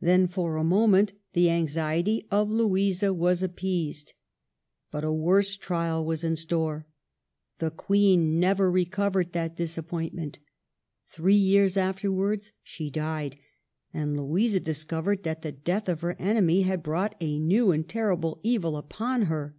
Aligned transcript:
Then 0.00 0.28
for 0.28 0.54
a 0.54 0.62
moment 0.62 1.12
the 1.32 1.50
anxiety 1.50 2.24
of 2.30 2.48
Louisa 2.48 3.12
was 3.12 3.42
appeased. 3.42 4.12
But 4.92 5.02
a 5.02 5.12
worse 5.12 5.56
trial 5.56 6.04
was 6.04 6.22
in 6.22 6.36
store. 6.36 6.86
The 7.58 7.72
Queen 7.72 8.38
never 8.38 8.70
recovered 8.70 9.32
that 9.32 9.56
disappointment. 9.56 10.38
Three 11.10 11.34
years 11.34 11.76
afterwards 11.76 12.52
she 12.62 12.90
died; 12.90 13.40
and 13.92 14.16
Louisa 14.16 14.60
discovered 14.60 15.24
that 15.24 15.42
the 15.42 15.50
death 15.50 15.88
of 15.88 16.02
her 16.02 16.14
enemy 16.16 16.62
had 16.62 16.80
brought 16.84 17.16
a 17.20 17.40
new 17.40 17.72
and 17.72 17.88
terrible 17.88 18.38
evil 18.44 18.76
upon 18.76 19.22
her. 19.22 19.56